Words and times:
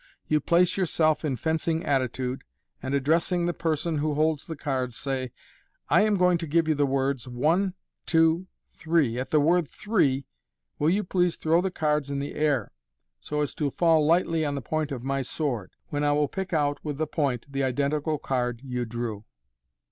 You 0.27 0.39
place 0.41 0.77
yourself 0.77 1.23
in 1.23 1.35
fencing 1.35 1.85
attitude, 1.85 2.43
and, 2.81 2.95
addressing 2.95 3.45
the 3.45 3.53
person 3.53 3.99
who 3.99 4.15
holds 4.15 4.47
the 4.47 4.55
cards, 4.55 4.95
say," 4.95 5.31
I 5.91 6.01
am 6.01 6.17
going 6.17 6.39
to 6.39 6.47
give 6.47 6.67
you 6.67 6.73
the 6.73 6.87
words, 6.87 7.27
one! 7.27 7.75
two! 8.07 8.47
three! 8.73 9.19
At 9.19 9.29
the 9.29 9.39
word' 9.39 9.67
three!' 9.83 10.25
will 10.79 10.89
you 10.89 11.03
please 11.03 11.35
throw 11.35 11.61
the 11.61 11.69
cards 11.69 12.09
in 12.09 12.17
the 12.17 12.33
air, 12.33 12.71
so 13.19 13.41
as 13.41 13.53
to 13.53 13.69
fall 13.69 14.03
lightly 14.03 14.43
on 14.43 14.55
the 14.55 14.61
point 14.63 14.91
of 14.91 15.03
my 15.03 15.21
sword, 15.21 15.69
when 15.89 16.03
I 16.03 16.13
will 16.13 16.27
pick 16.27 16.51
out 16.51 16.79
with 16.83 16.97
the 16.97 17.05
point 17.05 17.45
the 17.51 17.63
identical 17.63 18.17
card 18.17 18.61
you 18.63 18.85
drew. 18.85 19.23